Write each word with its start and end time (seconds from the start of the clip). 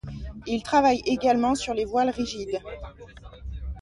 Il 0.47 0.63
travaille 0.63 1.03
également 1.05 1.53
sur 1.53 1.75
les 1.75 1.85
voiles 1.85 2.09
rigides. 2.09 2.59